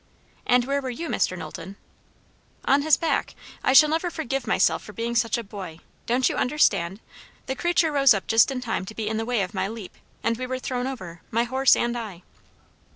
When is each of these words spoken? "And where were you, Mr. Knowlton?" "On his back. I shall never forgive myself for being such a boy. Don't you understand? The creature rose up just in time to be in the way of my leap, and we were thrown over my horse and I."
"And 0.47 0.65
where 0.65 0.81
were 0.81 0.89
you, 0.89 1.09
Mr. 1.09 1.37
Knowlton?" 1.37 1.75
"On 2.65 2.81
his 2.81 2.97
back. 2.97 3.35
I 3.63 3.73
shall 3.73 3.89
never 3.89 4.09
forgive 4.09 4.47
myself 4.47 4.81
for 4.83 4.93
being 4.93 5.15
such 5.15 5.37
a 5.37 5.43
boy. 5.43 5.77
Don't 6.07 6.27
you 6.27 6.37
understand? 6.37 6.99
The 7.45 7.55
creature 7.55 7.91
rose 7.91 8.15
up 8.15 8.25
just 8.25 8.49
in 8.49 8.61
time 8.61 8.83
to 8.87 8.95
be 8.95 9.07
in 9.07 9.17
the 9.17 9.25
way 9.25 9.43
of 9.43 9.53
my 9.53 9.67
leap, 9.67 9.93
and 10.23 10.37
we 10.39 10.47
were 10.47 10.57
thrown 10.57 10.87
over 10.87 11.21
my 11.29 11.43
horse 11.43 11.75
and 11.75 11.95
I." 11.95 12.23